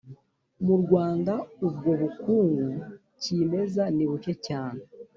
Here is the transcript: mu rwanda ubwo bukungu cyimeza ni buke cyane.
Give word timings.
mu 0.65 0.75
rwanda 0.83 1.33
ubwo 1.67 1.89
bukungu 2.01 2.67
cyimeza 3.21 3.83
ni 3.95 4.05
buke 4.09 4.33
cyane. 4.47 4.81